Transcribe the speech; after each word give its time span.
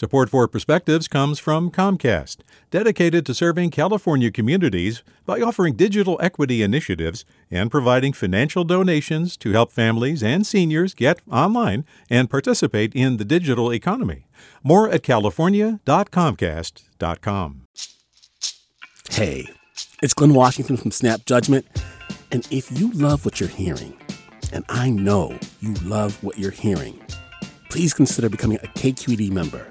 Support 0.00 0.30
for 0.30 0.48
Perspectives 0.48 1.06
comes 1.08 1.38
from 1.38 1.70
Comcast, 1.70 2.38
dedicated 2.70 3.26
to 3.26 3.34
serving 3.34 3.68
California 3.68 4.30
communities 4.30 5.02
by 5.26 5.42
offering 5.42 5.76
digital 5.76 6.18
equity 6.22 6.62
initiatives 6.62 7.26
and 7.50 7.70
providing 7.70 8.14
financial 8.14 8.64
donations 8.64 9.36
to 9.36 9.52
help 9.52 9.70
families 9.70 10.22
and 10.22 10.46
seniors 10.46 10.94
get 10.94 11.20
online 11.30 11.84
and 12.08 12.30
participate 12.30 12.94
in 12.94 13.18
the 13.18 13.26
digital 13.26 13.70
economy. 13.70 14.24
More 14.62 14.88
at 14.88 15.02
california.comcast.com. 15.02 17.66
Hey, 19.10 19.50
it's 20.02 20.14
Glynn 20.14 20.32
Washington 20.32 20.78
from 20.78 20.92
Snap 20.92 21.26
Judgment, 21.26 21.66
and 22.32 22.48
if 22.50 22.72
you 22.72 22.90
love 22.92 23.26
what 23.26 23.38
you're 23.38 23.50
hearing, 23.50 23.98
and 24.50 24.64
I 24.70 24.88
know 24.88 25.38
you 25.60 25.74
love 25.84 26.24
what 26.24 26.38
you're 26.38 26.52
hearing, 26.52 26.98
please 27.68 27.92
consider 27.92 28.30
becoming 28.30 28.56
a 28.62 28.66
KQED 28.68 29.30
member 29.30 29.70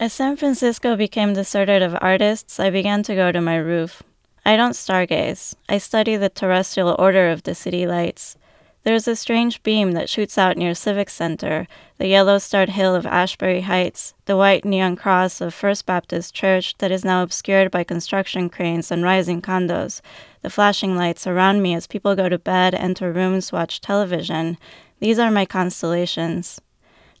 As 0.00 0.12
San 0.12 0.36
Francisco 0.36 0.94
became 0.94 1.32
deserted 1.32 1.82
of 1.82 1.98
artists, 2.00 2.60
I 2.60 2.70
began 2.70 3.02
to 3.02 3.16
go 3.16 3.32
to 3.32 3.40
my 3.40 3.56
roof. 3.56 4.00
I 4.46 4.56
don't 4.56 4.74
stargaze. 4.74 5.56
I 5.68 5.78
study 5.78 6.14
the 6.14 6.28
terrestrial 6.28 6.94
order 6.96 7.30
of 7.30 7.42
the 7.42 7.52
city 7.52 7.84
lights. 7.84 8.36
There's 8.84 9.08
a 9.08 9.16
strange 9.16 9.60
beam 9.64 9.92
that 9.92 10.08
shoots 10.08 10.38
out 10.38 10.56
near 10.56 10.72
Civic 10.72 11.10
Center, 11.10 11.66
the 11.98 12.06
yellow 12.06 12.38
starred 12.38 12.68
hill 12.68 12.94
of 12.94 13.06
Ashbury 13.06 13.62
Heights, 13.62 14.14
the 14.26 14.36
white 14.36 14.64
neon 14.64 14.94
cross 14.94 15.40
of 15.40 15.52
First 15.52 15.84
Baptist 15.84 16.32
Church 16.32 16.78
that 16.78 16.92
is 16.92 17.04
now 17.04 17.24
obscured 17.24 17.72
by 17.72 17.82
construction 17.82 18.48
cranes 18.48 18.92
and 18.92 19.02
rising 19.02 19.42
condos, 19.42 20.00
the 20.42 20.48
flashing 20.48 20.96
lights 20.96 21.26
around 21.26 21.60
me 21.60 21.74
as 21.74 21.88
people 21.88 22.14
go 22.14 22.28
to 22.28 22.38
bed, 22.38 22.72
enter 22.72 23.12
rooms, 23.12 23.50
watch 23.50 23.80
television. 23.80 24.58
These 25.00 25.18
are 25.18 25.32
my 25.32 25.44
constellations. 25.44 26.60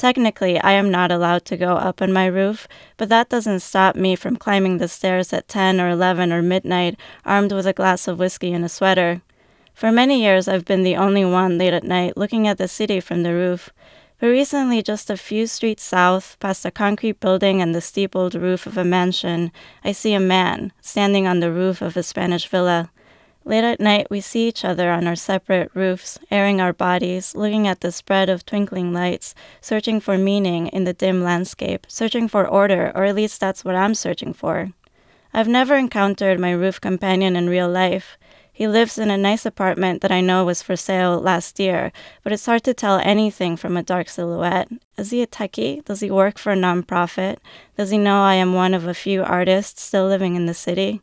Technically, 0.00 0.58
I 0.58 0.72
am 0.72 0.90
not 0.90 1.12
allowed 1.12 1.44
to 1.44 1.58
go 1.58 1.76
up 1.76 2.00
on 2.00 2.10
my 2.10 2.24
roof, 2.24 2.66
but 2.96 3.10
that 3.10 3.28
doesn't 3.28 3.60
stop 3.60 3.94
me 3.94 4.16
from 4.16 4.38
climbing 4.38 4.78
the 4.78 4.88
stairs 4.88 5.30
at 5.30 5.46
10 5.46 5.78
or 5.78 5.90
11 5.90 6.32
or 6.32 6.40
midnight, 6.40 6.98
armed 7.26 7.52
with 7.52 7.66
a 7.66 7.74
glass 7.74 8.08
of 8.08 8.18
whiskey 8.18 8.54
and 8.54 8.64
a 8.64 8.70
sweater. 8.70 9.20
For 9.74 9.92
many 9.92 10.22
years, 10.22 10.48
I've 10.48 10.64
been 10.64 10.84
the 10.84 10.96
only 10.96 11.26
one 11.26 11.58
late 11.58 11.74
at 11.74 11.84
night 11.84 12.16
looking 12.16 12.48
at 12.48 12.56
the 12.56 12.66
city 12.66 12.98
from 12.98 13.24
the 13.24 13.34
roof. 13.34 13.68
But 14.18 14.28
recently, 14.28 14.82
just 14.82 15.10
a 15.10 15.18
few 15.18 15.46
streets 15.46 15.82
south, 15.82 16.38
past 16.40 16.64
a 16.64 16.70
concrete 16.70 17.20
building 17.20 17.60
and 17.60 17.74
the 17.74 17.82
steepled 17.82 18.34
roof 18.34 18.64
of 18.64 18.78
a 18.78 18.84
mansion, 18.84 19.52
I 19.84 19.92
see 19.92 20.14
a 20.14 20.18
man 20.18 20.72
standing 20.80 21.26
on 21.26 21.40
the 21.40 21.52
roof 21.52 21.82
of 21.82 21.94
a 21.98 22.02
Spanish 22.02 22.48
villa. 22.48 22.90
Late 23.50 23.64
at 23.64 23.80
night, 23.80 24.06
we 24.10 24.20
see 24.20 24.46
each 24.46 24.64
other 24.64 24.92
on 24.92 25.08
our 25.08 25.16
separate 25.16 25.72
roofs, 25.74 26.20
airing 26.30 26.60
our 26.60 26.72
bodies, 26.72 27.34
looking 27.34 27.66
at 27.66 27.80
the 27.80 27.90
spread 27.90 28.28
of 28.28 28.46
twinkling 28.46 28.92
lights, 28.92 29.34
searching 29.60 29.98
for 29.98 30.16
meaning 30.16 30.68
in 30.68 30.84
the 30.84 30.92
dim 30.92 31.24
landscape, 31.24 31.84
searching 31.88 32.28
for 32.28 32.46
order, 32.46 32.92
or 32.94 33.06
at 33.06 33.16
least 33.16 33.40
that's 33.40 33.64
what 33.64 33.74
I'm 33.74 33.96
searching 33.96 34.32
for. 34.32 34.70
I've 35.34 35.48
never 35.48 35.74
encountered 35.74 36.38
my 36.38 36.52
roof 36.52 36.80
companion 36.80 37.34
in 37.34 37.50
real 37.50 37.68
life. 37.68 38.16
He 38.52 38.68
lives 38.68 38.98
in 38.98 39.10
a 39.10 39.18
nice 39.18 39.44
apartment 39.44 40.00
that 40.02 40.12
I 40.12 40.20
know 40.20 40.44
was 40.44 40.62
for 40.62 40.76
sale 40.76 41.18
last 41.18 41.58
year, 41.58 41.90
but 42.22 42.32
it's 42.32 42.46
hard 42.46 42.62
to 42.62 42.72
tell 42.72 43.00
anything 43.02 43.56
from 43.56 43.76
a 43.76 43.82
dark 43.82 44.08
silhouette. 44.08 44.68
Is 44.96 45.10
he 45.10 45.22
a 45.22 45.26
techie? 45.26 45.84
Does 45.84 45.98
he 45.98 46.10
work 46.12 46.38
for 46.38 46.52
a 46.52 46.56
nonprofit? 46.56 47.38
Does 47.76 47.90
he 47.90 47.98
know 47.98 48.22
I 48.22 48.34
am 48.34 48.54
one 48.54 48.74
of 48.74 48.86
a 48.86 48.94
few 48.94 49.24
artists 49.24 49.82
still 49.82 50.06
living 50.06 50.36
in 50.36 50.46
the 50.46 50.54
city? 50.54 51.00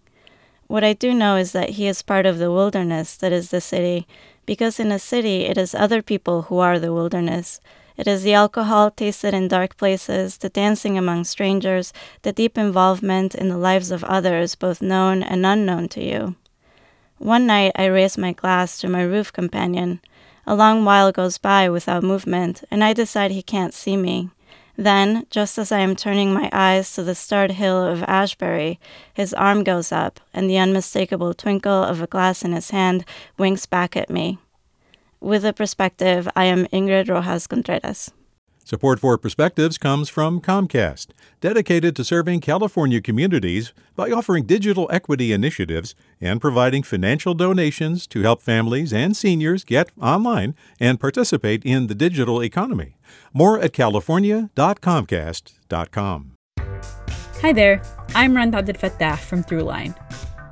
What 0.68 0.84
I 0.84 0.94
do 0.94 1.14
know 1.14 1.38
is 1.38 1.54
that 1.54 1.72
he 1.72 1.88
is 1.88 2.02
part 2.02 2.26
of 2.26 2.40
the 2.40 2.52
wilderness 2.52 3.16
that 3.18 3.32
is 3.32 3.50
the 3.50 3.62
city, 3.62 4.06
because 4.46 4.80
in 4.80 4.92
a 4.92 5.00
city 5.00 5.46
it 5.46 5.58
is 5.58 5.74
other 5.74 6.02
people 6.02 6.44
who 6.44 6.60
are 6.60 6.78
the 6.78 6.94
wilderness. 6.94 7.62
It 7.96 8.06
is 8.06 8.24
the 8.24 8.34
alcohol 8.34 8.92
tasted 8.92 9.34
in 9.34 9.48
dark 9.48 9.78
places, 9.78 10.38
the 10.38 10.50
dancing 10.50 10.98
among 10.98 11.24
strangers, 11.24 11.94
the 12.22 12.34
deep 12.34 12.58
involvement 12.58 13.34
in 13.34 13.50
the 13.50 13.58
lives 13.58 13.92
of 13.92 14.04
others, 14.04 14.56
both 14.56 14.82
known 14.82 15.24
and 15.24 15.46
unknown 15.46 15.88
to 15.90 16.04
you. 16.04 16.36
One 17.18 17.48
night 17.48 17.72
I 17.76 17.86
raise 17.86 18.18
my 18.18 18.34
glass 18.34 18.78
to 18.80 18.90
my 18.90 19.02
roof 19.02 19.34
companion. 19.34 20.02
A 20.46 20.54
long 20.54 20.86
while 20.86 21.12
goes 21.12 21.38
by 21.38 21.70
without 21.70 22.04
movement, 22.04 22.64
and 22.70 22.84
I 22.84 22.94
decide 22.94 23.32
he 23.32 23.42
can't 23.42 23.74
see 23.74 23.98
me. 23.98 24.30
Then, 24.78 25.26
just 25.32 25.58
as 25.58 25.72
I 25.72 25.80
am 25.80 25.96
turning 25.96 26.32
my 26.32 26.52
eyes 26.54 26.94
to 26.94 27.04
the 27.04 27.16
starred 27.16 27.54
hill 27.54 27.84
of 27.84 28.04
Ashbury, 28.04 28.80
his 29.12 29.34
arm 29.34 29.64
goes 29.64 29.92
up, 29.92 30.20
and 30.36 30.48
the 30.48 30.60
unmistakable 30.60 31.34
twinkle 31.34 31.84
of 31.84 32.00
a 32.00 32.08
glass 32.08 32.46
in 32.46 32.52
his 32.52 32.70
hand 32.70 33.04
winks 33.40 33.66
back 33.66 33.98
at 33.98 34.12
me. 34.12 34.38
With 35.20 35.44
a 35.46 35.52
perspective, 35.52 36.30
I 36.36 36.46
am 36.46 36.68
Ingrid 36.68 37.10
Rojas 37.10 37.48
Contreras. 37.48 38.12
Support 38.68 39.00
for 39.00 39.18
Perspectives 39.18 39.78
comes 39.78 40.10
from 40.10 40.42
Comcast, 40.42 41.12
dedicated 41.40 41.96
to 41.96 42.04
serving 42.04 42.42
California 42.42 43.00
communities 43.00 43.72
by 43.96 44.12
offering 44.12 44.46
digital 44.46 44.90
equity 44.92 45.32
initiatives 45.32 45.96
and 46.20 46.42
providing 46.42 46.84
financial 46.84 47.34
donations 47.34 48.06
to 48.08 48.24
help 48.24 48.42
families 48.42 48.92
and 48.92 49.16
seniors 49.16 49.64
get 49.64 49.90
online 50.02 50.54
and 50.82 51.00
participate 51.00 51.64
in 51.64 51.88
the 51.88 51.96
digital 51.96 52.44
economy. 52.44 52.98
More 53.32 53.58
at 53.58 53.72
california.comcast.com. 53.72 56.32
Hi 57.42 57.54
there, 57.54 57.82
I'm 58.16 58.36
Rund 58.36 58.54
Abdelfatah 58.54 59.18
from 59.18 59.46
Throughline. 59.46 59.96